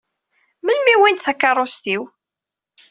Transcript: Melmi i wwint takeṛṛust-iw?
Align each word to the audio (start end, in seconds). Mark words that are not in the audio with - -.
Melmi 0.65 0.89
i 0.93 0.95
wwint 0.99 1.23
takeṛṛust-iw? 1.25 2.03